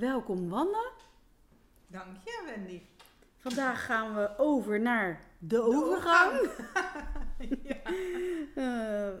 [0.00, 0.90] Welkom Wanda.
[1.86, 2.82] Dank je, Wendy.
[3.36, 6.50] Vandaag gaan we over naar de overgang.
[7.62, 7.76] ja.
[8.54, 9.16] Eh,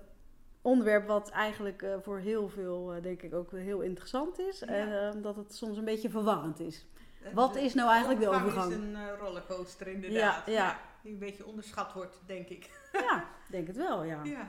[0.62, 4.58] onderwerp wat eigenlijk eh, voor heel veel, eh, denk ik, ook heel interessant is.
[4.58, 4.66] Ja.
[4.66, 6.86] En dat het soms een beetje verwarrend is.
[7.32, 8.72] Wat de is nou eigenlijk de is overgang?
[8.72, 10.46] een eh, rollercoaster, inderdaad.
[10.46, 10.80] Ja, ja.
[11.02, 12.70] Die een beetje onderschat wordt, denk ik.
[12.92, 14.24] Ja, denk het wel, ja.
[14.24, 14.48] Ja.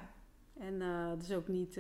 [0.59, 1.80] En het is ook niet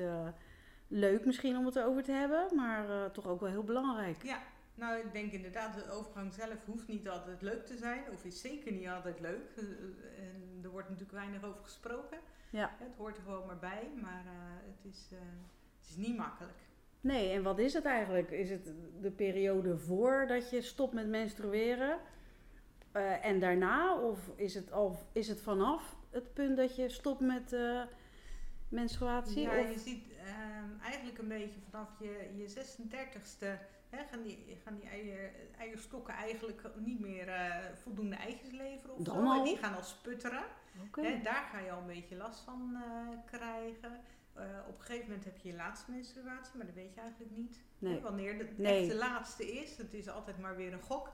[0.87, 4.23] leuk misschien om het erover te hebben, maar toch ook wel heel belangrijk.
[4.23, 4.37] ja.
[4.75, 8.03] Nou, ik denk inderdaad, de overgang zelf hoeft niet altijd leuk te zijn.
[8.13, 9.51] Of is zeker niet altijd leuk.
[9.55, 9.63] Eh,
[10.23, 12.17] En er wordt natuurlijk weinig over gesproken.
[12.49, 12.75] Ja.
[12.77, 13.89] Het hoort er gewoon maar bij.
[14.01, 14.31] Maar eh,
[14.65, 15.19] het, is, eh,
[15.79, 16.57] het is niet makkelijk.
[17.01, 18.31] Nee, en wat is het eigenlijk?
[18.31, 21.99] Is het de periode voordat je stopt met menstrueren
[22.91, 23.97] eh, en daarna?
[23.97, 27.81] Of is het, al, is het vanaf het punt dat je stopt met eh,
[28.69, 29.41] menstruatie?
[29.41, 29.73] Ja, of?
[29.73, 33.59] je ziet ehm, eigenlijk een beetje vanaf je, je 36ste
[33.91, 39.03] hè, gaan die, gaan die eier, eierstokken eigenlijk niet meer eh, voldoende eitjes leveren of
[39.03, 39.43] Dan zo.
[39.43, 40.43] Die gaan al sputteren.
[40.91, 43.99] Hè, daar ga je al een beetje last van eh, krijgen.
[44.33, 47.31] Eh, op een gegeven moment heb je je laatste menstruatie, maar dat weet je eigenlijk
[47.31, 47.63] niet.
[47.79, 47.93] Nee.
[47.93, 48.81] Hè, wanneer de Nee.
[48.81, 49.77] echte laatste is.
[49.77, 51.13] Het is altijd maar weer een gok.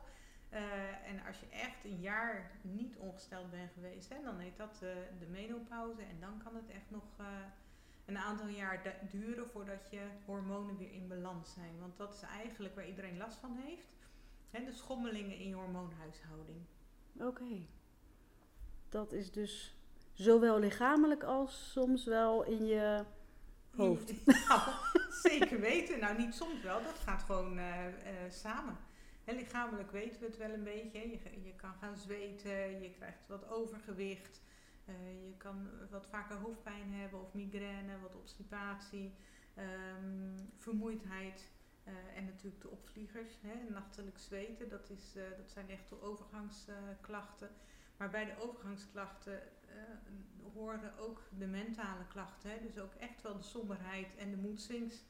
[1.05, 4.79] En als je echt een jaar niet ongesteld bent geweest, hè, dan heet dat
[5.19, 6.01] de menopauze.
[6.01, 7.03] En dan kan het echt nog
[8.07, 11.79] een aantal jaar du- duren voordat je hormonen weer in balans zijn.
[11.79, 13.87] Want dat is eigenlijk waar iedereen last van heeft.
[14.49, 16.57] Hè, de schommelingen in je hormoonhuishouding.
[17.19, 17.65] Oké.
[18.89, 19.75] Dat is dus
[20.13, 23.03] zowel lichamelijk als soms wel in je
[23.75, 24.13] hoofd.
[24.47, 24.61] Nou,
[25.09, 25.99] zeker weten.
[25.99, 26.83] Nou, niet soms wel.
[26.83, 28.77] Dat gaat gewoon eh, eh, samen.
[29.25, 30.99] Lichamelijk weten we het wel een beetje.
[31.09, 34.41] Je, je kan gaan zweten, je krijgt wat overgewicht.
[34.87, 39.13] Eh, je kan wat vaker hoofdpijn hebben of migraine, wat obstipatie,
[39.55, 41.55] ehm, vermoeidheid.
[41.87, 46.01] eh, en natuurlijk de opvliegers, hè, nachtelijk zweten, dat, is, eh, dat zijn echt de
[46.01, 47.49] overgangsklachten.
[47.97, 49.41] Maar bij de overgangsklachten
[50.53, 52.49] horen ook de mentale klachten.
[52.49, 52.61] Hè?
[52.61, 55.03] Dus ook echt wel de somberheid en de moedswings.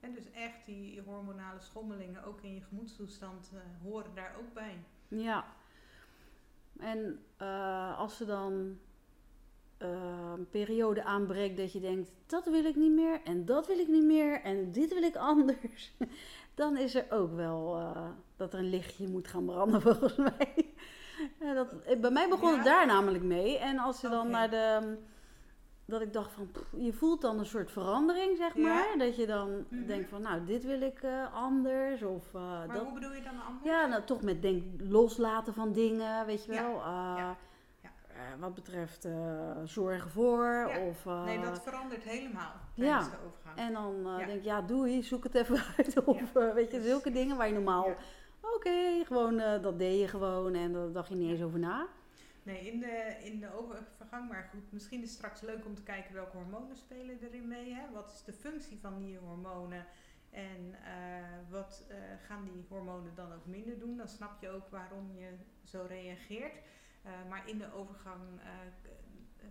[0.00, 3.52] En dus echt die hormonale schommelingen, ook in je gemoedstoestand,
[3.82, 4.84] horen daar ook bij.
[5.08, 5.44] Ja.
[6.78, 7.24] En
[7.96, 8.78] als er dan
[9.84, 13.88] eh, periode aanbreekt dat je denkt, dat wil ik niet meer en dat wil ik
[13.88, 15.92] niet meer en dit wil ik anders.
[16.54, 20.72] Dan is er ook wel eh, dat er een lichtje moet gaan branden volgens mij.
[21.38, 23.58] Eh, dat, bij mij begon het daar namelijk mee.
[23.58, 24.96] En als je dan naar de...
[25.86, 28.62] Dat ik dacht van, pff, je voelt dan een soort verandering, zeg Ja.
[28.62, 28.94] maar.
[28.98, 29.86] Dat je dan Mhm.
[29.86, 31.00] denkt van, nou, dit wil ik
[31.34, 32.02] anders.
[32.02, 33.64] Of, Maar dat, hoe bedoel je dan anders?
[33.64, 36.74] ja, nou toch met denk loslaten van dingen, weet je wel.
[36.76, 37.36] Ja,
[38.38, 41.06] wat betreft eh, zorgen voor Ja, of...
[41.06, 43.10] eh, Nee, dat verandert helemaal tijdens Ja.
[43.10, 43.56] de overgang.
[43.58, 44.26] En dan eh, Ja.
[44.26, 46.04] denk ik, ja, doei, zoek het even uit.
[46.04, 47.94] Of eh, weet je, zulke dingen waar je normaal...
[48.54, 51.86] Oké, gewoon, eh, dat deed je gewoon en daar dacht je niet eens over na.
[52.42, 55.82] Nee, in de, in de overgang, maar goed, misschien is het straks leuk om te
[55.82, 57.74] kijken welke hormonen spelen erin mee.
[57.74, 57.82] Hè?
[57.92, 59.86] Wat is de functie van die hormonen
[60.30, 63.96] en eh, wat eh, gaan die hormonen dan ook minder doen?
[63.96, 65.28] Dan snap je ook waarom je
[65.62, 66.54] zo reageert.
[67.04, 68.66] Eh, maar in de overgang eh,
[69.36, 69.48] eh,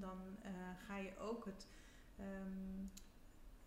[0.00, 0.18] dan,
[0.86, 1.66] ga je ook het,
[2.16, 2.86] ehm,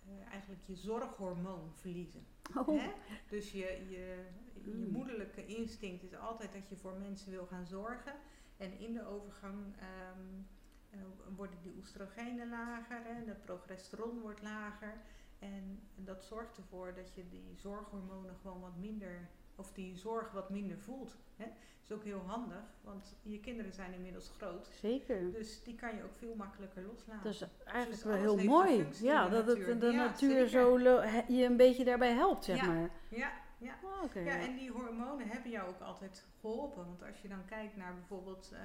[0.05, 2.25] eh, eigenlijk je zorghormoon verliezen.
[2.55, 2.91] Oh, Hè?
[3.29, 4.25] Dus je, je,
[4.63, 8.13] je moederlijke instinct is altijd dat je voor mensen wil gaan zorgen.
[8.57, 10.41] En in de overgang ehm,
[10.89, 10.99] eh,
[11.35, 14.93] worden die oestrogenen lager en de progesteron wordt lager.
[15.39, 20.49] En dat zorgt ervoor dat je die zorghormonen gewoon wat minder, of die zorg wat
[20.49, 21.17] minder voelt.
[21.35, 21.45] Hè?
[21.83, 24.69] is ook heel handig, want je kinderen zijn inmiddels groot.
[24.81, 25.31] zeker.
[25.31, 27.23] Dus die kan je ook veel makkelijker loslaten.
[27.23, 28.87] Dat is eigenlijk Dus wel heel mooi.
[29.01, 30.47] Ja, dat het de Ja, natuur zeker.
[30.49, 30.79] zo
[31.27, 32.65] je een beetje daarbij helpt, zeg Ja.
[32.67, 32.89] maar.
[33.09, 33.75] Ja, ja.
[33.83, 34.19] Oh, Oké.
[34.19, 36.85] Ja, en die hormonen hebben jou ook altijd geholpen.
[36.85, 38.59] Want als je dan kijkt naar bijvoorbeeld, eh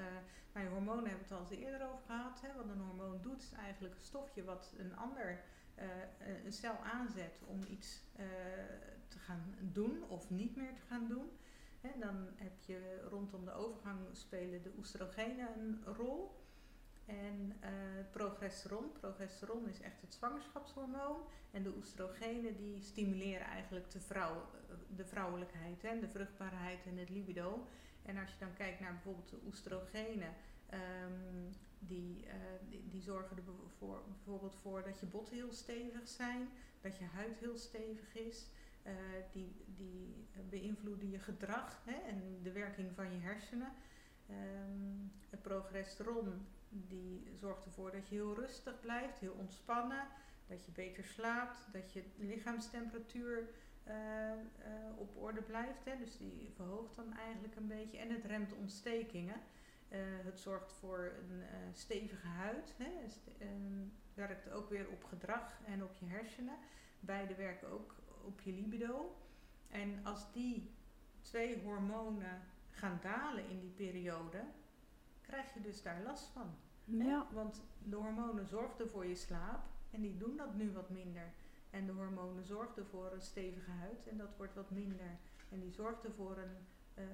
[0.53, 2.41] naar je hormonen hebben we het al eens eerder over gehad.
[2.41, 2.49] Hè?
[2.57, 5.41] Wat een hormoon doet, is eigenlijk een stofje wat een ander,
[5.75, 5.85] eh,
[6.19, 8.25] eh, een cel aanzet om iets eh,
[9.09, 11.31] te gaan doen of niet meer te gaan doen.
[11.81, 16.37] Hè, dan heb je rondom de overgang spelen de oestrogenen een rol.
[17.07, 17.71] En eh,
[18.11, 18.93] progesteron.
[18.93, 21.17] Progesteron is echt het zwangerschapshormoon.
[21.51, 24.51] En de oestrogenen die stimuleren eigenlijk de, vrouw,
[24.97, 27.67] de vrouwelijkheid, hè, de vruchtbaarheid en het libido.
[28.03, 30.35] En als je dan kijkt naar bijvoorbeeld de oestrogenen,
[30.67, 32.35] ehm, die, eh,
[32.69, 36.49] die, die zorgen er bevo- voor, bijvoorbeeld voor dat je botten heel stevig zijn,
[36.81, 38.47] dat je huid heel stevig is.
[38.89, 38.95] Eh,
[39.33, 43.73] die, die beïnvloeden je gedrag hè, en de werking van je hersenen.
[44.27, 50.07] Ehm, het progesteron die zorgt ervoor dat je heel rustig blijft, heel ontspannen,
[50.47, 53.49] dat je beter slaapt, dat je lichaamstemperatuur
[53.85, 54.39] eh, eh,
[54.97, 55.85] op orde blijft.
[55.85, 55.97] Hè.
[55.97, 57.99] Dus die verhoogt dan eigenlijk een beetje.
[57.99, 59.41] En het remt ontstekingen.
[60.25, 62.75] Het zorgt voor een stevige huid.
[62.77, 62.91] Hè.
[63.39, 66.57] Ehm, werkt ook weer op gedrag en op je hersenen.
[67.01, 67.95] Beide werken ook
[68.29, 69.17] op je libido.
[69.69, 70.71] En als die
[71.21, 72.41] twee hormonen
[72.71, 74.45] gaan dalen in die periode,
[75.21, 76.55] krijg je dus daar last van.
[76.85, 77.27] Ja.
[77.33, 81.33] Want de hormonen zorgden voor je slaap en die doen dat nu wat minder.
[81.71, 85.19] En de hormonen zorgden voor een stevige huid en dat wordt wat minder.
[85.49, 86.57] En die zorgden voor een,
[86.95, 87.05] eh,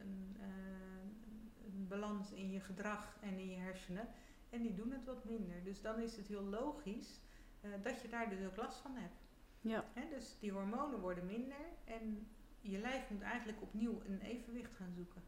[0.00, 4.08] een, eh, een balans in je gedrag en in je hersenen.
[4.50, 5.64] En die doen het wat minder.
[5.64, 7.20] Dus dan is het heel logisch
[7.60, 9.21] eh, dat je daar dus ook last van hebt.
[9.62, 9.84] Ja.
[10.10, 12.26] Dus die hormonen worden minder en
[12.60, 15.22] je lijf moet eigenlijk opnieuw een evenwicht gaan zoeken.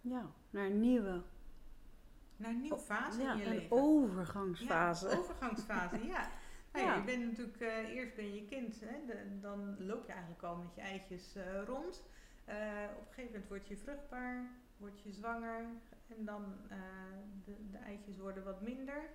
[0.00, 1.22] ja, naar een nieuwe
[2.36, 3.76] Naar een nieuwe fase ja, in je een leven.
[3.76, 5.08] overgangsfase.
[5.08, 6.28] Ja, overgangsfase, ja.
[6.72, 10.12] Nou ja, je bent natuurlijk, eh, eerst ben je kind, hè, de- dan loop je
[10.12, 12.02] eigenlijk al met je eitjes eh, rond.
[12.44, 12.56] Eh,
[12.96, 15.66] op een gegeven moment word je vruchtbaar, word je zwanger
[16.08, 16.54] en dan
[17.44, 19.08] de, de eitjes worden wat minder.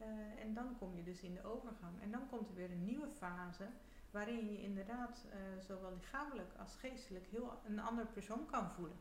[0.00, 2.02] Eh, en dan kom je dus in de overgang.
[2.02, 3.64] En dan komt er weer een nieuwe fase
[4.10, 8.96] waarin je inderdaad eh, zowel lichamelijk als geestelijk heel een ander persoon kan voelen.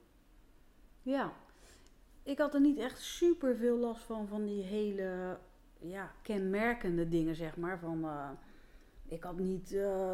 [1.02, 1.34] Ja,
[2.24, 5.38] ik had er niet echt super veel last van, van die hele
[5.80, 7.80] ja, kenmerkende dingen, zeg maar.
[7.80, 8.30] Van, eh,
[9.06, 9.70] ik had niet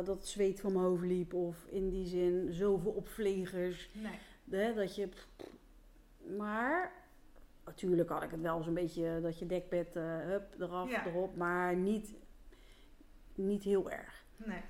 [0.05, 3.89] dat het zweet van mijn hoofd liep of in die zin zoveel opvliegers.
[3.93, 4.73] Nee.
[4.75, 5.09] Dat je,
[6.37, 7.04] maar
[7.65, 11.05] natuurlijk had ik het wel zo'n beetje dat je dekbed, eh hup, eraf, Ja.
[11.07, 12.13] erop, maar niet,
[13.35, 14.23] niet heel erg.
[14.35, 14.61] Nee.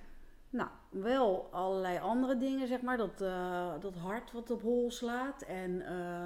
[0.49, 2.97] Nou, wel allerlei andere dingen, zeg maar.
[2.97, 5.41] Dat, eh, dat hart wat op hol slaat.
[5.41, 6.25] En eh,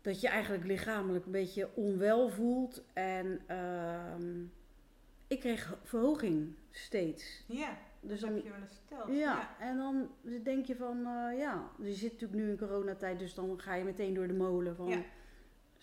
[0.00, 2.84] dat je eigenlijk lichamelijk een beetje onwel voelt.
[2.92, 4.44] En ehm,
[5.26, 7.44] ik kreeg verhoging steeds.
[7.48, 9.18] Ja, Dus dat dan, heb je wel eens verteld.
[9.18, 10.10] ja, en dan
[10.42, 10.98] denk je van,
[11.36, 14.76] ja, je zit natuurlijk nu in coronatijd, dus dan ga je meteen door de molen
[14.76, 15.02] van, Ja.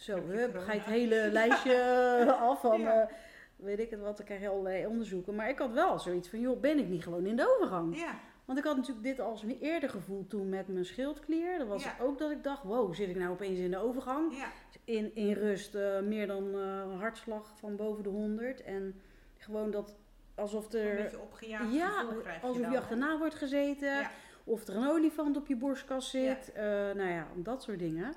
[0.03, 1.75] Zo, hup, ga je het hele lijstje
[2.49, 3.01] af van, Ja.
[3.01, 3.07] eh,
[3.55, 5.35] weet ik het wat, dan krijg je allerlei onderzoeken.
[5.35, 7.97] Maar ik had wel zoiets van, joh, ben ik niet gewoon in de overgang?
[7.97, 11.57] Ja, Want ik had natuurlijk dit al eens eerder gevoeld toen met mijn schildklier.
[11.57, 11.95] Dat was Ja.
[12.01, 14.35] ook dat ik dacht, wow, zit ik nou opeens in de overgang?
[14.37, 14.47] ja,
[14.83, 18.61] In, in rust eh, meer dan eh, hartslag van boven de 100.
[18.63, 19.01] En
[19.37, 19.95] gewoon dat
[20.35, 20.95] alsof een er...
[20.95, 24.07] beetje opgejaagd Ja, gevoel krijg je alsof je achterna wordt gezeten.
[24.43, 26.51] Of er een olifant op je borstkast zit.
[26.51, 28.13] eh, nou ja, dat soort dingen.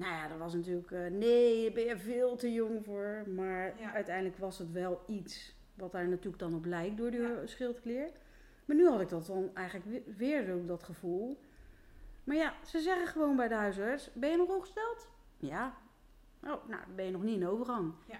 [0.00, 0.90] Nou ja, dat was natuurlijk...
[0.90, 3.24] eh, nee, ben je veel te jong voor.
[3.34, 3.92] Maar Ja.
[3.92, 7.46] uiteindelijk was het wel iets wat daar natuurlijk dan op lijkt door de Ja.
[7.46, 8.10] schildklier.
[8.64, 11.40] Maar nu had ik dat dan eigenlijk we- weer zo dat gevoel.
[12.24, 14.10] Maar ja, ze zeggen gewoon bij de huisarts...
[14.12, 15.08] Ben je nog ongesteld?
[15.38, 15.74] Ja.
[16.44, 17.92] Oh, nou, ben je nog niet in overgang.
[18.06, 18.18] Ja.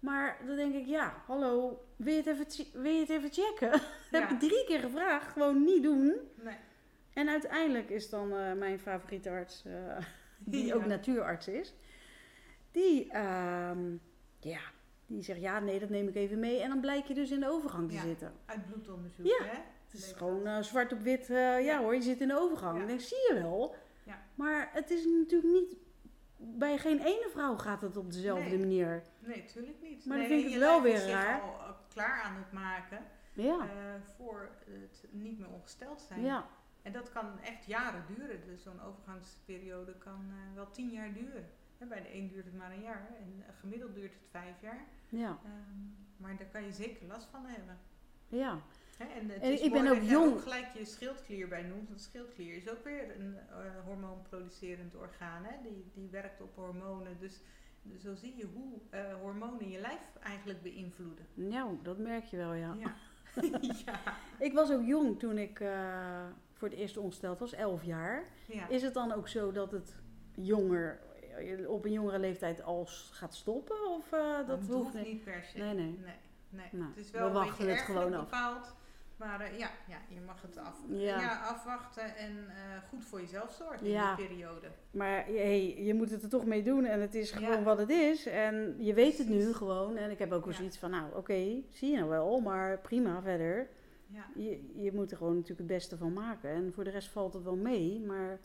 [0.00, 3.70] Maar dan denk ik, ja, hallo, wil je het even, wil je het even checken?
[4.10, 6.14] Dat heb ik drie keer gevraagd, gewoon niet doen.
[6.34, 6.56] Nee.
[7.12, 9.96] En uiteindelijk is dan eh, mijn favoriete arts, eh,
[10.44, 10.74] die Ja.
[10.74, 11.74] ook natuurarts is,
[12.70, 13.92] die, ehm,
[14.38, 14.60] ja,
[15.06, 16.60] die zegt ja, nee, dat neem ik even mee.
[16.62, 18.02] En dan blijk je dus in de overgang te Ja.
[18.02, 18.32] zitten.
[18.46, 19.58] Uit bloedonderzoek, Ja, hè?
[19.90, 21.78] Het is gewoon eh, zwart op wit, eh, ja.
[21.78, 22.90] Hoor, je zit in de overgang.
[22.90, 22.98] Ja.
[22.98, 23.74] Zie je wel.
[24.04, 24.22] Ja.
[24.34, 25.76] Maar het is natuurlijk niet,
[26.36, 28.58] bij geen ene vrouw gaat het op dezelfde Nee.
[28.58, 29.02] manier.
[29.18, 30.06] Nee, tuurlijk niet.
[30.06, 31.40] Maar dan nee, vind ik het wel weer raar.
[31.40, 32.98] al eh, klaar aan het maken
[33.32, 33.68] Ja,
[34.16, 36.22] voor het niet meer ongesteld zijn.
[36.24, 36.46] ja,
[36.82, 38.40] En dat kan echt jaren duren.
[38.46, 41.48] Dus zo'n overgangsperiode kan eh, wel tien jaar duren.
[41.88, 44.84] Bij de een duurt het maar een jaar en eh, gemiddeld duurt het vijf jaar.
[45.08, 45.78] ja, Ehm,
[46.16, 47.78] maar daar kan je zeker last van hebben.
[48.28, 48.60] ja.
[48.96, 50.32] Hè, en het En is ik ben ook jong.
[50.32, 51.88] ook gelijk je schildklier bij noemt.
[51.88, 55.44] Want schildklier is ook weer een eh, hormoonproducerend orgaan.
[55.44, 55.56] Hè?
[55.62, 57.16] Die, die werkt op hormonen.
[57.20, 57.40] Dus
[58.02, 58.78] zo zie je hoe
[59.22, 61.26] hormonen je lijf eigenlijk beïnvloeden.
[61.34, 62.74] Nou, dat merk je wel, ja.
[62.78, 62.94] Ja.
[63.86, 64.00] ja.
[64.38, 65.60] Ik was ook jong toen ik
[66.60, 68.22] voor het eerst ongesteld was, 11 jaar.
[68.46, 68.68] ja.
[68.68, 69.96] Is het dan ook zo dat het
[70.34, 70.98] jonger,
[71.66, 73.88] op een jongere leeftijd al s- gaat stoppen?
[73.88, 75.06] Of eh, dat Dat hoeft niet?
[75.06, 75.58] niet per se.
[75.58, 75.98] Nee, nee.
[76.04, 76.14] nee,
[76.48, 76.66] nee.
[76.70, 78.24] Nou, het is we wel een wachten beetje het gewoon af.
[78.24, 78.74] bepaald.
[79.16, 81.20] Maar eh, ja, ja, je mag het af, Ja.
[81.20, 81.40] ja.
[81.40, 84.10] afwachten en eh, goed voor jezelf zorgen Ja.
[84.10, 84.66] in die periode.
[84.90, 87.62] Maar hey, je moet het er toch mee doen en het is gewoon Ja.
[87.62, 88.26] wat het is.
[88.26, 89.96] En je weet het nu gewoon.
[89.96, 93.22] En ik heb ook wel zoiets van, nou oké, zie je nou wel, maar prima
[93.22, 93.68] verder.
[94.12, 94.26] Ja.
[94.34, 96.50] Je, je moet er gewoon natuurlijk het beste van maken.
[96.50, 98.00] En voor de rest valt het wel mee.
[98.00, 98.40] Maar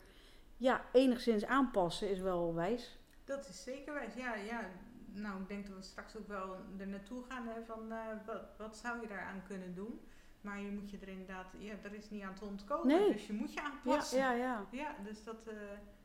[0.56, 2.98] ja, enigszins aanpassen is wel wijs.
[3.24, 4.14] Dat is zeker wijs.
[4.14, 4.70] Ja, ja,
[5.12, 7.46] nou, ik denk dat we straks ook wel er naartoe gaan.
[7.48, 10.00] Hè, van, eh, wat, wat zou je daaraan kunnen doen?
[10.40, 12.86] Maar je moet je er inderdaad, ja, er is niet aan te ontkomen.
[12.86, 13.12] Nee.
[13.12, 14.18] Dus je moet je Ja, aanpassen.
[14.18, 14.66] ja, ja.
[14.70, 15.54] Ja, dus dat eh,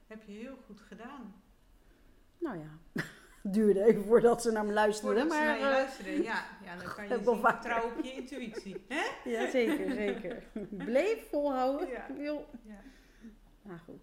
[0.08, 1.34] heb je heel goed gedaan.
[2.38, 2.70] Nou ja,
[3.42, 5.22] duurde even voordat ze naar me luisterden.
[5.22, 8.04] Voordat ze Maar naar je eh, luisteren, ja, ja, dan kan je zien, vertrouwen op
[8.04, 8.86] je intuïtie.
[8.88, 9.30] Hè?
[9.30, 10.44] ja, zeker, zeker.
[10.86, 11.90] Bleef volhouden.
[11.90, 12.06] Ja.
[12.64, 12.82] Ja.
[13.62, 14.02] Nou goed.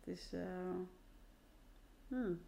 [0.00, 0.32] Het is...
[0.32, 0.40] eh,
[2.08, 2.40] hmm.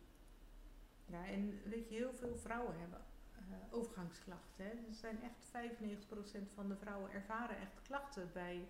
[1.06, 2.98] Ja, en weet je, heel veel vrouwen hebben
[3.34, 4.64] eh, overgangsklachten.
[4.64, 4.70] Hè?
[4.70, 5.68] Er zijn echt
[6.48, 8.68] 95% van de vrouwen ervaren echt klachten bij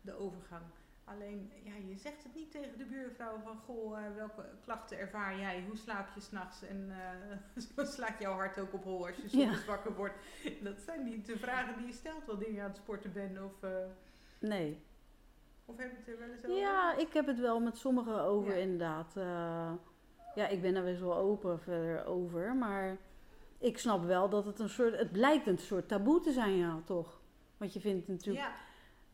[0.00, 0.62] de overgang.
[1.10, 5.38] Alleen, ja, je zegt het niet tegen de buurvrouw van, goh, eh, welke klachten ervaar
[5.38, 5.64] jij?
[5.68, 6.62] Hoe slaap je s'nachts?
[6.62, 6.90] En
[7.76, 9.52] eh slaat jouw hart ook op hol als je Ja.
[9.52, 10.14] soms wakker wordt?
[10.62, 13.42] Dat zijn niet de vragen die je stelt wanneer je aan het sporten bent.
[13.42, 13.70] Of, eh,
[14.40, 14.82] Nee.
[15.64, 16.56] of heb je het er wel eens over?
[16.58, 18.60] Ja, ik heb het wel met sommigen over Ja.
[18.60, 19.12] inderdaad.
[20.34, 22.54] ja, ik ben daar best wel open verder over.
[22.56, 22.96] Maar
[23.58, 24.98] ik snap wel dat het een soort...
[24.98, 27.20] Het blijkt een soort taboe te zijn, ja, toch?
[27.56, 28.44] Want je vindt natuurlijk...
[28.46, 28.54] Ja.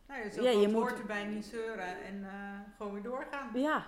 [0.07, 3.03] Nou ja, zo Ja, je je moet- hoort erbij niet zeuren en eh, gewoon weer
[3.03, 3.49] doorgaan.
[3.53, 3.85] Ja,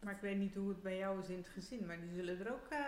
[0.00, 2.46] Maar ik weet niet hoe het bij jou is in het gezin, maar die zullen
[2.46, 2.78] er ook eh,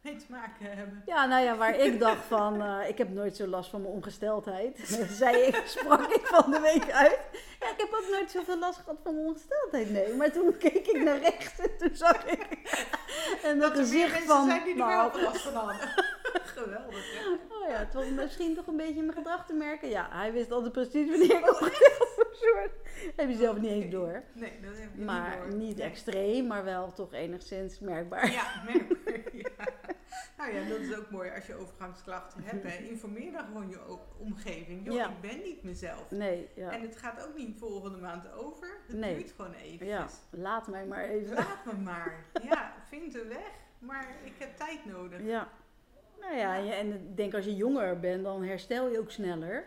[0.00, 1.02] mee te maken hebben.
[1.06, 3.92] Ja, nou ja, waar ik dacht van, eh, ik heb nooit zo last van mijn
[3.94, 4.78] ongesteldheid.
[5.20, 7.18] Zei ik, sprak ik van de week uit.
[7.60, 10.14] Ja, ik heb ook nooit zoveel last gehad van mijn ongesteldheid, nee.
[10.14, 12.46] Maar toen keek ik naar rechts en toen zag ik
[13.42, 15.78] en dat er meer gezicht mensen van, zijn die er nou, wel last van hadden.
[16.56, 17.30] Geweldig, hè?
[17.54, 19.88] oh ja, het was misschien toch een beetje in mijn gedrag te merken.
[19.88, 21.72] Ja, hij wist altijd precies wanneer ik hoor.
[23.16, 24.22] Heb je zelf niet eens door.
[24.34, 25.58] Nee, dat heb Maar niet door.
[25.58, 28.30] niet extreem, maar wel toch enigszins merkbaar.
[28.32, 29.00] Ja, merk.
[29.58, 29.64] ja.
[30.36, 32.62] Nou ja, dat is ook mooi als je overgangsklachten hebt.
[32.62, 32.76] Hè.
[32.90, 33.78] Informeer dan gewoon je
[34.18, 34.84] omgeving.
[34.84, 35.08] Joh, Ja.
[35.08, 36.10] ik ben niet mezelf.
[36.10, 36.70] Nee, ja.
[36.70, 38.68] En het gaat ook niet volgende maand over.
[38.86, 39.14] Het Nee.
[39.16, 39.86] duurt gewoon even.
[39.86, 41.34] Ja, laat mij maar even.
[41.34, 42.24] Laat me maar.
[42.42, 43.50] Ja, vind een weg.
[43.78, 45.20] Maar ik heb tijd nodig.
[45.22, 45.48] Ja.
[46.24, 49.10] Nou ja, en je- en ik denk als je jonger bent, dan herstel je ook
[49.10, 49.64] sneller.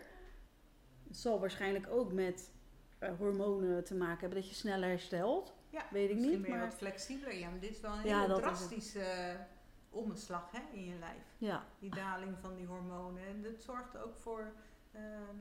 [1.08, 2.50] Het zal waarschijnlijk ook met
[2.98, 5.54] eh, hormonen te maken hebben dat je sneller herstelt.
[5.70, 7.34] Ja, Weet ik niet, je maar- wat flexibeler.
[7.38, 9.34] Ja, maar dit is wel een Ja, hele drastische eh,
[9.90, 11.22] omslag hè, in je lijf.
[11.38, 13.26] Ja, Die daling van die hormonen.
[13.26, 14.52] En dat zorgt ook voor...
[14.92, 15.36] ehm,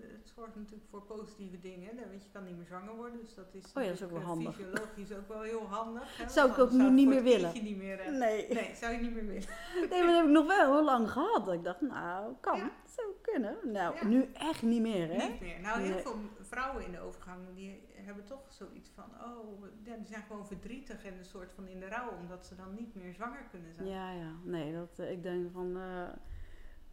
[0.00, 1.96] het zorgt natuurlijk voor positieve dingen.
[1.96, 2.08] hè.
[2.08, 3.20] Want je kan niet meer zwanger worden.
[3.20, 4.82] Dus dat is, Oh ja, dat is ook wel natuurlijk, handig.
[4.82, 6.16] eh, fysiologisch ook wel heel handig.
[6.18, 7.52] Hè, Zou ik ook nu niet meer willen.
[7.62, 8.48] Niet meer, eh, nee.
[8.54, 9.42] nee, zou je niet meer willen.
[9.90, 11.44] Nee, maar dat heb ik nog wel heel lang gehad.
[11.44, 12.58] Dat ik dacht, nou, kan.
[12.58, 12.70] Ja.
[12.84, 13.56] Zou kunnen.
[13.72, 14.06] Nou, Ja.
[14.06, 15.28] nu echt niet meer, hè?
[15.28, 15.60] Niet meer.
[15.60, 16.02] Nou, heel Nee.
[16.02, 20.46] veel vrouwen in de overgang die hebben toch zoiets van, oh, ja, die zijn gewoon
[20.46, 23.74] verdrietig en een soort van in de rouw, omdat ze dan niet meer zwanger kunnen
[23.74, 23.88] zijn.
[23.88, 24.30] Ja, ja.
[24.42, 26.08] Nee, dat, eh, ik denk van, eh,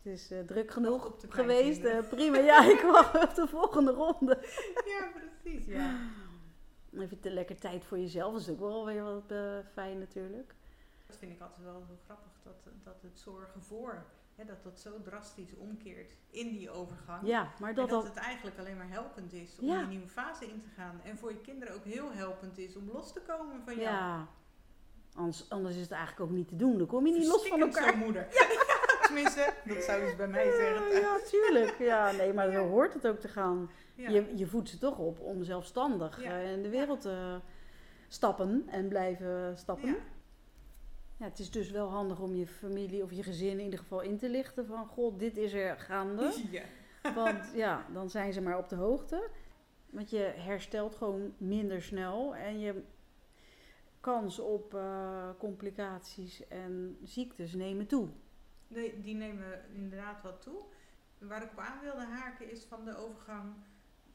[0.04, 1.84] het is eh, druk genoeg geweest.
[1.84, 4.38] eh, prima, ja, ik wacht op de volgende ronde.
[4.86, 5.96] Ja, precies, ja.
[6.94, 8.32] Even te lekker tijd voor jezelf.
[8.34, 10.56] Dat is ook wel weer wat eh, fijn natuurlijk.
[11.08, 14.06] Dat vind ik altijd wel zo grappig, dat, dat het zorgen voor,
[14.36, 17.28] hè, dat dat zo drastisch omkeert in die overgang.
[17.28, 19.78] Ja, maar en dat dat het eigenlijk alleen maar helpend is om Ja.
[19.80, 21.02] die nieuwe fase in te gaan.
[21.04, 23.86] En voor je kinderen ook heel helpend is om los te komen van jou.
[23.96, 24.28] Ja.
[25.16, 26.78] Anders, anders is het eigenlijk ook niet te doen.
[26.78, 27.98] Dan kom je niet los van elkaar.
[27.98, 28.28] moeder.
[29.14, 31.02] Tenminste, dat zouden ze bij mij zeggen.
[31.02, 31.76] Ja, tuurlijk.
[31.80, 33.70] Ja, nee, maar zo hoort het ook te gaan.
[33.96, 37.40] Je, je voedt ze toch op om zelfstandig eh, in de wereld te
[38.08, 39.88] stappen en blijven stappen.
[39.88, 39.96] Ja.
[41.18, 44.02] Ja, het is dus wel handig om je familie of je gezin in ieder geval
[44.02, 44.86] in te lichten van...
[44.86, 46.34] God, dit is er gaande.
[46.52, 46.64] Ja.
[47.16, 49.30] Want ja, dan zijn ze maar op de hoogte.
[49.90, 52.36] Want je herstelt gewoon minder snel.
[52.36, 52.84] En je
[54.00, 58.08] kans op eh, complicaties en ziektes nemen toe.
[58.72, 60.64] Nee, die nemen inderdaad wat toe.
[61.18, 63.54] Waar ik op aan wilde haken is van de overgang,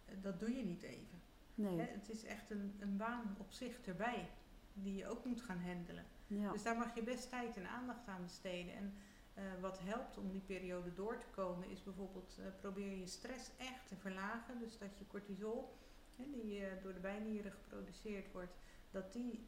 [0.05, 1.21] eh, dat doe je niet even.
[1.55, 1.79] Nee.
[1.79, 1.85] Hè?
[1.85, 4.29] Het is echt een, een baan op zich erbij,
[4.73, 6.05] die je ook moet gaan handelen.
[6.27, 6.53] Ja.
[6.53, 8.75] Dus daar mag je best tijd en aandacht aan besteden.
[8.75, 8.95] En
[9.35, 13.51] eh, wat helpt om die periode door te komen, is bijvoorbeeld eh, probeer je stress
[13.57, 14.59] echt te verlagen.
[14.59, 15.77] Dus dat je cortisol,
[16.17, 18.57] hè, die door de bijnieren geproduceerd wordt,
[18.91, 19.47] dat die,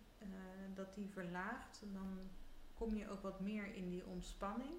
[0.74, 1.82] dat die verlaagt.
[1.92, 2.18] Dan
[2.74, 4.72] kom je ook wat meer in die ontspanning.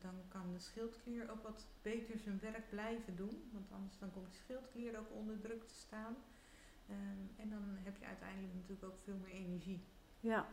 [0.00, 3.50] Dan kan de schildklier ook wat beter zijn werk blijven doen.
[3.52, 6.16] Want anders dan komt de schildklier ook onder druk te staan.
[6.88, 9.84] Ehm, en dan heb je uiteindelijk natuurlijk ook veel meer energie.
[10.20, 10.48] ja.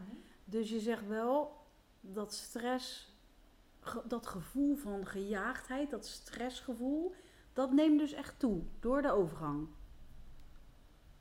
[0.46, 1.62] Dus je zegt wel
[2.02, 3.16] dat stress,
[3.80, 7.16] ge- dat gevoel van gejaagdheid, dat stressgevoel,
[7.54, 9.68] dat neemt dus echt toe door de overgang.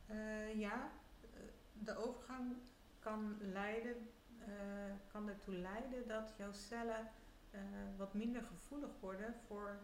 [0.06, 1.28] Eh, ja, eh,
[1.72, 2.56] de overgang
[2.98, 3.96] kan, leiden,
[4.38, 4.48] eh,
[5.12, 7.08] kan ertoe leiden dat jouw cellen
[7.52, 7.60] eh,
[7.96, 9.78] wat minder gevoelig worden voor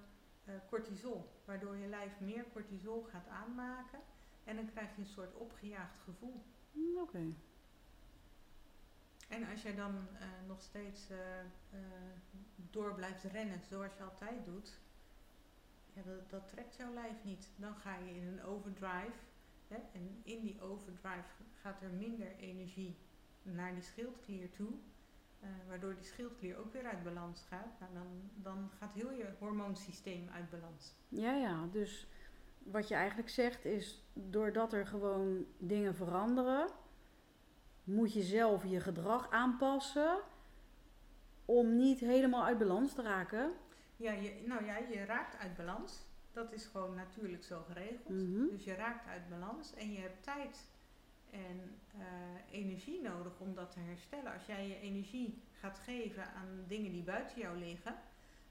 [0.44, 1.42] eh, cortisol.
[1.44, 3.98] Waardoor je lijf meer cortisol gaat aanmaken
[4.44, 6.44] en dan krijg je een soort opgejaagd gevoel.
[6.72, 7.34] Hm, Oké.
[9.28, 11.06] En als jij dan eh, nog steeds
[12.70, 14.78] door blijft rennen zoals je altijd doet,
[15.92, 17.48] ja, dat, dat trekt jouw lijf niet.
[17.56, 19.18] Dan ga je in een overdrive.
[19.68, 22.96] Hè, en in die overdrive gaat er minder energie
[23.42, 24.72] naar die schildklier toe.
[25.40, 27.80] Eh, waardoor die schildklier ook weer uit balans gaat.
[27.80, 30.94] Nou, dan, dan gaat heel je hormoonsysteem uit balans.
[31.08, 31.66] Ja, ja.
[31.72, 32.06] Dus
[32.58, 36.68] wat je eigenlijk zegt is, doordat er gewoon dingen veranderen,
[37.84, 40.20] moet je zelf je gedrag aanpassen
[41.44, 43.52] om niet helemaal uit balans te raken.
[43.96, 46.06] Ja, je, nou ja, je raakt uit balans.
[46.32, 48.08] Dat is gewoon natuurlijk zo geregeld.
[48.08, 48.46] Mhm.
[48.50, 50.70] Dus je raakt uit balans en je hebt tijd
[51.30, 54.32] en eh, energie nodig om dat te herstellen.
[54.32, 57.94] Als jij je energie gaat geven aan dingen die buiten jou liggen,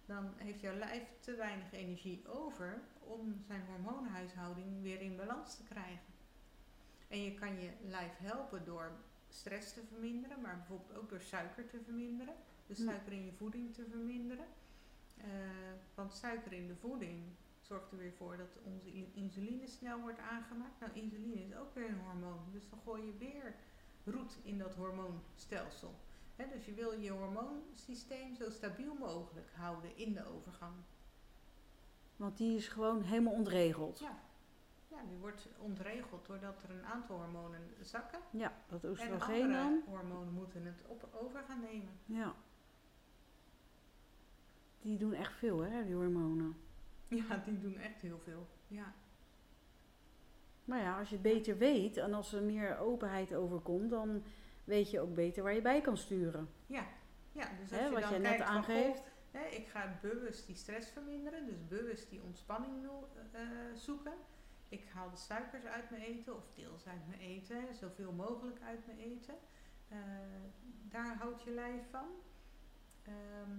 [0.06, 5.64] dan heeft jouw lijf te weinig energie over om zijn hormoonhuishouding weer in balans te
[5.64, 6.16] krijgen.
[7.08, 8.92] En je kan je lijf helpen door
[9.30, 12.36] stress te verminderen, maar bijvoorbeeld ook door suiker te verminderen.
[12.68, 14.46] Dus suiker in je voeding te verminderen.
[15.18, 15.28] Eh,
[15.96, 17.24] want suiker in de voeding
[17.68, 20.80] zorgt er weer voor dat onze insuline snel wordt aangemaakt.
[20.80, 22.40] Nou, insuline is ook weer een hormoon.
[22.52, 23.56] Dus dan gooi je weer
[24.04, 25.96] roet in dat hormoonstelsel.
[26.36, 30.74] Dus je wil je hormoonsysteem zo stabiel mogelijk houden in de overgang.
[32.16, 34.00] Want die is gewoon helemaal ontregeld.
[34.00, 34.20] Ja,
[34.88, 38.20] ja die wordt ontregeld doordat er een aantal hormonen zakken.
[38.32, 39.84] Ja, dat En oestrogeen andere dan.
[39.86, 42.00] hormonen moeten het op over gaan nemen.
[42.06, 42.36] Ja.
[44.82, 46.56] Die doen echt veel, hè, die hormonen.
[47.08, 48.48] Ja, die doen echt heel veel.
[48.68, 48.94] Ja,
[50.66, 54.24] Maar ja, als je het beter weet en als er meer openheid overkomt, dan
[54.64, 56.50] weet je ook beter waar je bij kan sturen.
[56.66, 56.86] ja.
[57.32, 59.04] ja dus als Hè, je wat dan jij net kijkt van, aangeeft.
[59.32, 63.41] Hè, ik ga bewust die stress verminderen, dus bewust die ontspanning wil, eh,
[63.76, 64.13] zoeken.
[64.70, 68.86] Ik haal de suikers uit mijn eten of deels uit mijn eten, zoveel mogelijk uit
[68.86, 69.36] mijn eten.
[69.88, 69.98] Eh,
[70.89, 72.08] daar houdt je lijf van.
[73.04, 73.52] Ehm,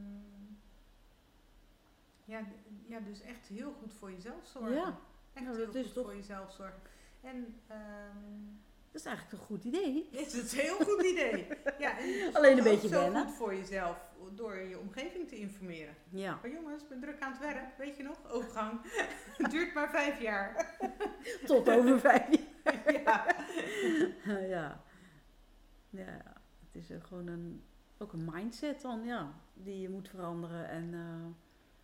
[2.28, 2.40] ja,
[2.88, 4.74] ja, dus echt heel goed voor jezelf zorgen.
[4.74, 4.98] Ja,
[5.32, 6.80] echt ja, heel dat is goed toch- voor jezelf zorgen.
[7.20, 8.44] En ehm,
[8.92, 10.08] Dat is eigenlijk een goed idee.
[10.10, 11.46] is het een heel goed idee.
[11.78, 13.24] Ja, en Alleen een beetje zo wennen.
[13.26, 13.96] goed voor jezelf
[14.34, 15.94] door je omgeving te informeren.
[16.08, 18.30] Ja, Maar jongens, ik ben druk aan het werk, weet je nog?
[18.30, 18.80] Overgang.
[19.38, 20.76] Het duurt maar vijf jaar.
[21.46, 22.28] tot over vijf
[23.04, 23.46] jaar.
[24.24, 24.38] ja.
[24.38, 24.84] ja.
[25.90, 26.22] Ja,
[26.72, 27.64] het is ook gewoon een,
[27.98, 30.68] ook een mindset dan, ja, die je moet veranderen.
[30.68, 31.26] En eh,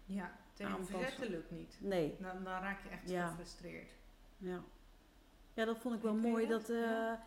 [0.05, 1.79] ja, tegen verzetten lukt niet.
[1.81, 3.27] nee, Dan, dan raak je echt Ja.
[3.29, 3.91] gefrustreerd.
[4.39, 4.63] ja.
[5.55, 6.61] Ja, dat vond ik wel mooi dat?
[6.67, 7.23] dat, eh, Ja.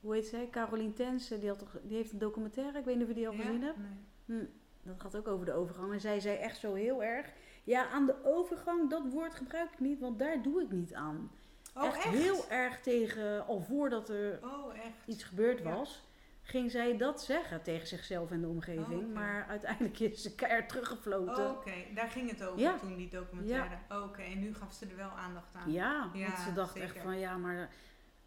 [0.00, 3.02] hoe heet zij, Carolien Tensen, die, had toch, die heeft een documentaire, ik weet niet
[3.02, 3.42] of je die al Ja?
[3.42, 3.78] gezien hebt.
[3.78, 4.38] Nee.
[4.38, 4.44] Hm,
[4.82, 5.92] dat gaat ook over de overgang.
[5.92, 7.32] En zij zei echt zo heel erg,
[7.64, 11.30] ja, aan de overgang, dat woord gebruik ik niet, want daar doe ik niet aan.
[11.74, 12.02] Oh, echt?
[12.04, 14.74] heel erg tegen, al voordat er Oh,
[15.06, 16.04] iets gebeurd was,
[16.46, 19.02] ging zij dat zeggen tegen zichzelf en de omgeving.
[19.08, 19.14] Oh.
[19.14, 21.44] Maar uiteindelijk is ze keihard teruggefloten.
[21.50, 22.78] Oh, Oké, daar ging het over Ja.
[22.78, 23.76] toen, die documentaire.
[23.88, 25.72] Oké, en nu gaf ze er wel aandacht aan.
[25.72, 27.70] Ja, Ja, want ze dacht echt van ja, maar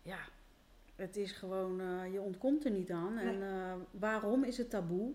[0.01, 0.17] ja,
[0.95, 3.17] het is gewoon, eh, je ontkomt er niet aan.
[3.17, 5.13] En eh, waarom is het taboe?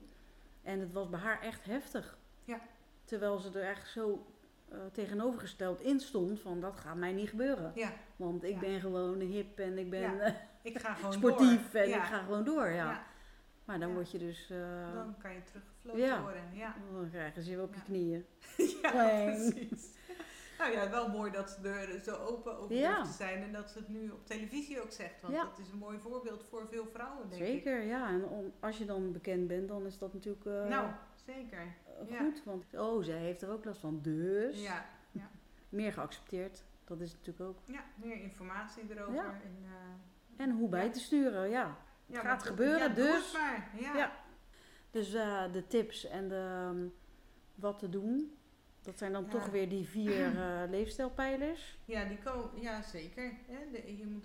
[0.62, 2.18] En het was bij haar echt heftig.
[2.44, 2.60] Ja.
[3.04, 4.26] Terwijl ze er echt zo
[4.72, 7.72] eh, tegenovergesteld in stond van dat gaat mij niet gebeuren.
[7.74, 8.58] Ja, Want ik Ja.
[8.58, 11.80] ben gewoon hip en ik ben Ja, eh, ik ga gewoon sportief door.
[11.82, 12.66] en ik ga gewoon door.
[12.66, 12.74] Ja.
[12.90, 13.02] Ja,
[13.64, 16.22] Maar dan word je dus, eh, dan kan je teruggefloten Ja.
[16.22, 16.42] worden.
[16.52, 18.26] Ja, dan krijgen ze je op je knieën.
[18.82, 18.90] ja
[19.24, 19.90] precies.
[20.58, 23.02] Nou ja, wel mooi dat ze er zo open over Ja.
[23.02, 25.20] te zijn en dat ze het nu op televisie ook zegt.
[25.22, 25.44] Want Ja.
[25.44, 27.46] dat is een mooi voorbeeld voor veel vrouwen, denk ik.
[27.48, 28.08] Zeker, ja.
[28.08, 30.88] En om, als je dan bekend bent, dan is dat natuurlijk Nou,
[31.26, 31.58] zeker.
[32.00, 32.18] eh, ja.
[32.18, 32.42] goed.
[32.44, 34.00] Want, oh, zij heeft er ook last van.
[34.02, 34.84] Dus Ja,
[35.68, 36.64] meer geaccepteerd.
[36.84, 37.58] Dat is natuurlijk ook.
[37.64, 39.14] ja, meer informatie erover.
[39.14, 39.24] Ja.
[39.44, 40.90] En, eh, En hoe bij Ja.
[40.90, 41.76] te sturen, ja.
[42.06, 43.70] ja, gaat gebeuren, ja, dus- het maar.
[43.80, 43.96] Ja.
[43.96, 44.12] Ja.
[44.90, 46.34] Dus eh, de tips en de,
[46.68, 46.86] ehm,
[47.54, 48.36] wat te doen.
[48.82, 49.28] Dat zijn dan Ja.
[49.30, 51.78] toch weer die vier eh, leefstijlpijlers.
[51.84, 53.32] Ja, die ko ja zeker.
[53.72, 54.24] De- je, moet,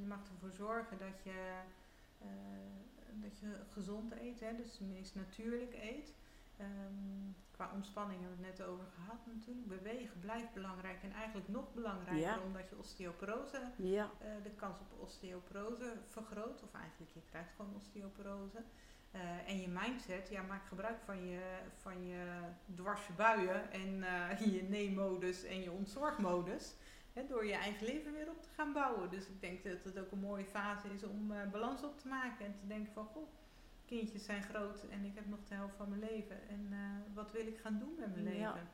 [0.00, 1.58] je mag ervoor zorgen dat je,
[3.22, 6.14] dat je gezond eet, hè, dus het meest natuurlijk eet.
[6.56, 9.66] Ehm, qua ontspanning hebben we het net over gehad natuurlijk.
[9.68, 12.38] Bewegen blijft belangrijk en eigenlijk nog belangrijker Ja.
[12.44, 16.62] omdat je osteoporose, Ja, eh, de kans op osteoporose vergroot.
[16.62, 18.62] Of eigenlijk je krijgt gewoon osteoporose.
[19.10, 22.40] Eh, en je mindset, ja, maak gebruik van je, van je
[22.74, 26.74] dwarse buien en eh, je nee-modus en je ontzorgmodus.
[27.12, 29.10] Hè, door je eigen leven weer op te gaan bouwen.
[29.10, 32.46] Dus ik denk dat het ook een mooie fase is om balans op te maken.
[32.46, 33.28] En te denken van, goh,
[33.86, 36.48] kindjes zijn groot en ik heb nog de helft van mijn leven.
[36.48, 38.52] En eh, wat wil ik gaan doen met mijn Ja.
[38.52, 38.68] leven?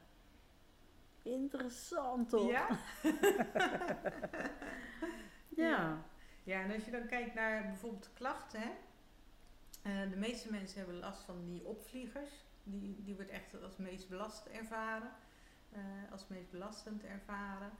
[1.22, 2.50] Interessant toch?
[2.50, 2.68] Ja?
[5.48, 6.02] Ja.
[6.42, 8.70] Ja, en als je dan kijkt naar bijvoorbeeld klachten, hè.
[9.82, 12.30] Eh, de meeste mensen hebben last van die opvliegers.
[12.62, 15.10] Die, die wordt echt als meest belast ervaren.
[15.72, 15.80] eh,
[16.12, 17.70] als meest belastend ervaren.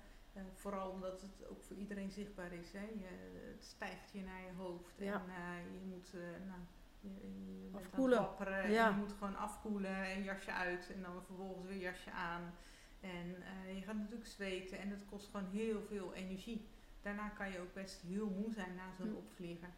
[0.54, 2.72] Vooral omdat het ook voor iedereen zichtbaar is.
[2.72, 2.80] Hè.
[2.84, 3.06] Je,
[3.54, 4.94] het stijgt je naar je hoofd.
[4.98, 5.22] Ja.
[5.28, 6.12] En je moet
[6.46, 6.60] nou,
[7.00, 8.28] je, bent Afkoelen.
[8.70, 8.88] Ja.
[8.88, 10.90] En je moet gewoon afkoelen en jasje uit.
[10.94, 12.54] En dan vervolgens weer jasje aan.
[13.00, 14.78] En eh, je gaat natuurlijk zweten.
[14.78, 16.66] En dat kost gewoon heel veel energie.
[17.02, 19.14] Daarna kan je ook best heel moe zijn na zo'n Hm.
[19.16, 19.68] opvlieger.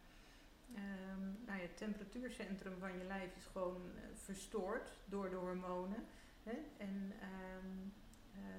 [0.75, 6.05] Ehm, nou ja, het temperatuurcentrum van je lijf is gewoon eh, verstoord door de hormonen.
[6.43, 6.51] Hè?
[6.77, 7.13] En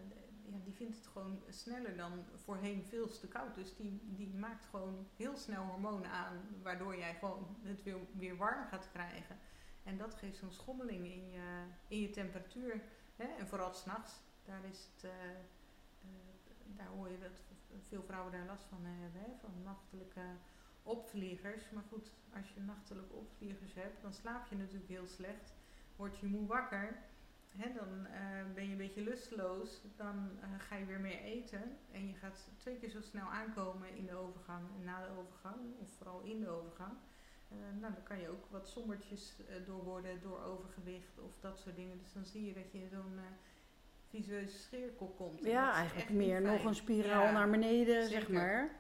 [0.09, 0.15] de-
[0.51, 3.55] ja, die vindt het gewoon sneller dan voorheen veel te koud.
[3.55, 8.37] Dus die, die maakt gewoon heel snel hormonen aan, waardoor jij gewoon het weer, weer
[8.37, 9.39] warm gaat krijgen.
[9.83, 12.83] En dat geeft zo'n schommeling in je, in je temperatuur.
[13.17, 13.25] Hè?
[13.25, 14.13] En vooral s'nachts,
[14.45, 15.05] daar is het...
[15.05, 15.37] eh, eh,
[16.77, 17.43] daar hoor je dat
[17.89, 19.27] veel vrouwen daar last van hebben, hè?
[19.41, 20.25] van nachtelijke
[20.83, 21.71] opvliegers.
[21.71, 25.55] Maar goed, als je nachtelijke opvliegers hebt, dan slaap je natuurlijk heel slecht.
[25.97, 26.99] Word je moe wakker,
[27.57, 27.73] hè?
[27.73, 29.81] dan eh, ben je een beetje lusteloos.
[29.97, 31.77] Dan eh, ga je weer meer eten.
[31.93, 35.57] En je gaat twee keer zo snel aankomen in de overgang en na de overgang,
[35.81, 36.93] of vooral in de overgang.
[37.49, 39.37] Eh, nou, dan kan je ook wat sombertjes
[39.67, 41.99] door worden door overgewicht of dat soort dingen.
[41.99, 43.21] Dus dan zie je dat je in zo'n
[44.09, 45.45] visueuze cirkel komt.
[45.45, 47.33] Ja, eigenlijk meer nog een spiraal Ja.
[47.33, 48.35] naar beneden, zeg zeker.
[48.35, 48.71] maar.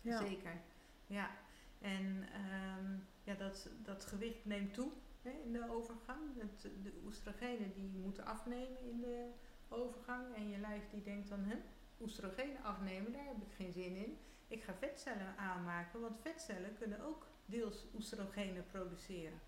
[0.00, 0.18] Ja.
[0.18, 0.60] Zeker,
[1.06, 1.30] ja.
[1.78, 4.90] En ehm, ja, dat, dat gewicht neemt toe
[5.22, 6.20] hè, in de overgang.
[6.38, 9.30] Het, de oestrogenen die moeten afnemen in de
[9.68, 10.34] overgang.
[10.34, 11.56] En je lijf die denkt dan, hè,
[12.00, 14.18] oestrogenen afnemen, daar heb ik geen zin in.
[14.48, 19.40] Ik ga vetcellen aanmaken, want vetcellen kunnen ook deels oestrogenen produceren.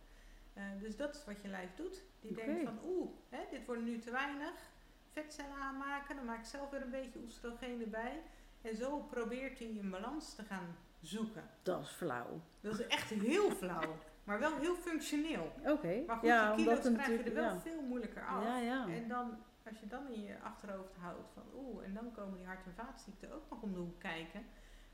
[0.53, 2.03] Eh, dus dat is wat je lijf doet.
[2.21, 4.73] Die denkt van, oeh, hè, dit wordt nu te weinig.
[5.13, 8.23] Vetcellen aanmaken, dan maak ik zelf weer een beetje oestrogenen bij.
[8.63, 11.51] En zo probeert hij een balans te gaan zoeken.
[11.63, 12.41] Dat is flauw.
[12.61, 15.53] Dat is echt heel flauw, maar wel heel functioneel.
[15.67, 16.03] Oké.
[16.07, 18.45] Maar goed, ja, de kilo's krijg je er wel veel moeilijker af.
[18.45, 18.89] Ja, ja.
[18.89, 22.47] En dan, als je dan in je achterhoofd houdt van oeh, en dan komen die
[22.47, 24.45] hart- en vaatziekten ook nog om de hoek kijken.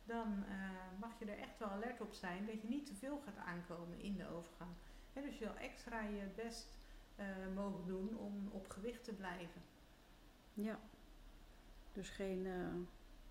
[0.05, 3.21] Dan eh, mag je er echt wel alert op zijn dat je niet te veel
[3.25, 4.71] gaat aankomen in de overgang.
[5.12, 6.79] Dus je zal extra je best
[7.16, 9.62] eh, mogen doen om op gewicht te blijven.
[10.55, 10.79] Ja.
[11.93, 12.53] Dus geen eh,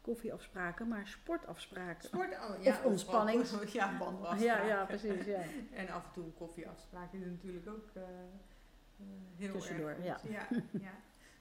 [0.01, 2.03] koffieafspraken, maar sportafspraken.
[2.07, 3.45] Sport, oh, Of ontspanning.
[3.71, 4.45] Ja, wandelafspraken.
[4.45, 5.25] ja, ja, precies.
[5.25, 5.41] Ja.
[5.73, 10.29] En af en toe een koffieafspraak is natuurlijk ook eh, eh, heel Tussendoor, erg goed.
[10.31, 10.47] Ja.
[10.88, 10.91] Ja,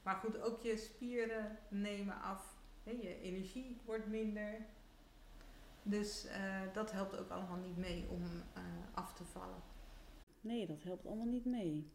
[0.03, 2.57] Maar goed, ook je spieren nemen af.
[2.85, 4.66] Hè, je energie wordt minder.
[5.83, 8.23] Dus eh, dat helpt ook allemaal niet mee om
[8.94, 9.62] af te vallen.
[10.40, 11.90] Nee, dat helpt allemaal niet mee.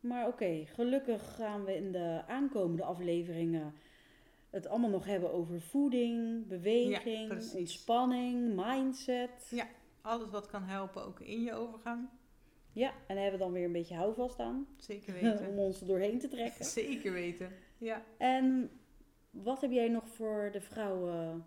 [0.00, 3.74] Maar oké, gelukkig gaan we in de aankomende afleveringen
[4.56, 7.54] het allemaal nog hebben over voeding, beweging, precies.
[7.54, 9.46] ontspanning, mindset.
[9.50, 9.66] Ja.
[10.00, 12.08] Alles wat kan helpen, ook in je overgang.
[12.72, 15.56] Ja, en daar hebben we dan weer een beetje houvast aan Zeker om weten.
[15.56, 16.64] ons er doorheen te trekken.
[16.82, 17.52] Zeker weten.
[17.78, 18.02] Ja.
[18.18, 18.70] En
[19.30, 21.46] wat heb jij nog voor de vrouwen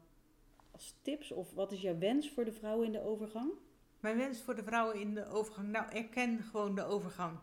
[0.72, 1.32] als tips?
[1.32, 3.52] Of wat is jouw wens voor de vrouwen in de overgang?
[4.00, 5.68] Mijn wens voor de vrouwen in de overgang.
[5.70, 7.40] Nou, erken gewoon de overgang.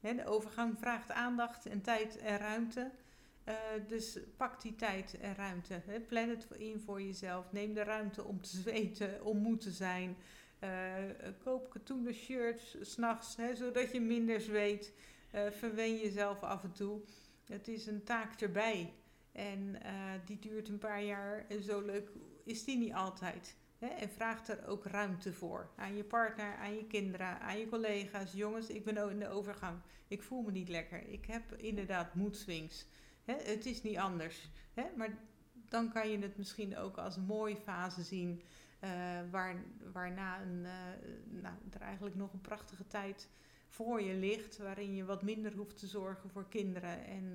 [0.00, 2.90] De overgang vraagt aandacht en tijd en ruimte.
[3.48, 3.54] Eh,
[3.86, 5.82] dus pak die tijd en ruimte.
[5.86, 6.00] Hè.
[6.00, 7.52] Plan het in voor jezelf.
[7.52, 10.16] Neem de ruimte om te zweten, om moe te zijn.
[10.58, 10.94] Eh,
[11.44, 14.92] koop katoenen shirts s'nachts, zodat je minder zweet.
[15.30, 17.00] Eh verwen jezelf af en toe.
[17.46, 18.92] Het is een taak erbij.
[19.32, 19.76] En
[20.24, 21.46] die duurt een paar jaar.
[21.48, 22.10] En zo leuk
[22.44, 23.56] is die niet altijd.
[23.78, 25.70] Hè, en vraag er ook ruimte voor.
[25.76, 28.32] Aan je partner, aan je kinderen, aan je collega's.
[28.32, 29.78] Jongens, ik ben in de overgang.
[30.08, 31.08] Ik voel me niet lekker.
[31.08, 32.86] Ik heb inderdaad moedswings.
[33.32, 34.48] Hè, het is niet anders.
[34.74, 35.18] Hè, maar
[35.68, 38.42] dan kan je het misschien ook als een mooie fase zien.
[38.80, 38.90] eh,
[39.30, 39.56] waar,
[39.92, 40.72] waarna een, eh,
[41.42, 43.28] nou, er eigenlijk nog een prachtige tijd
[43.68, 44.58] voor je ligt.
[44.58, 47.04] Waarin je wat minder hoeft te zorgen voor kinderen.
[47.06, 47.32] En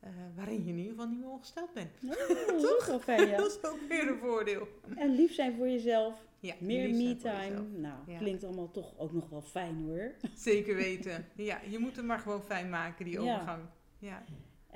[0.00, 1.90] eh, waarin je in ieder geval niet meer ongesteld bent.
[2.04, 2.28] Oh,
[2.62, 3.36] dat is wel fijn, ja.
[3.36, 4.68] Dat is ook weer een voordeel.
[4.96, 6.26] En lief zijn voor jezelf.
[6.40, 7.62] Ja, Meer me-time.
[7.62, 8.18] Nou, Ja.
[8.18, 10.14] klinkt allemaal toch ook nog wel fijn hoor.
[10.34, 11.26] Zeker weten.
[11.36, 13.62] Ja, je moet hem maar gewoon fijn maken, die overgang.
[13.98, 14.24] Ja.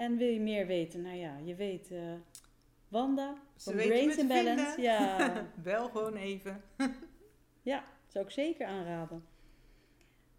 [0.03, 1.01] En wil je meer weten?
[1.03, 1.99] Nou ja, je weet eh,
[2.89, 4.65] Wanda Ze van Brains and Balance.
[4.65, 4.83] vinden.
[4.83, 5.33] Ja,
[5.65, 6.63] Bel gewoon even.
[7.73, 9.25] ja, zou ik zeker aanraden.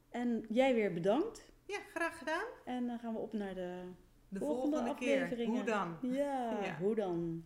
[0.09, 1.51] En jij weer bedankt.
[1.65, 2.45] Ja, graag gedaan.
[2.65, 3.81] En dan gaan we op naar de,
[4.29, 5.23] De volgende, volgende, keer.
[5.23, 5.55] afleveringen.
[5.55, 5.97] Hoe dan?
[6.01, 6.77] Ja, Ja.
[6.79, 7.45] hoe dan?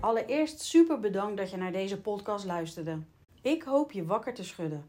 [0.00, 2.98] Allereerst super bedankt dat je naar deze podcast luisterde.
[3.42, 4.88] Ik hoop je wakker te schudden